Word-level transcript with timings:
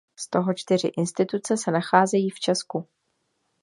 Z 0.15 0.29
toho 0.29 0.53
čtyři 0.53 0.87
instituce 0.87 1.57
se 1.57 1.71
nacházejí 1.71 2.29
v 2.29 2.39
Česku. 2.39 2.87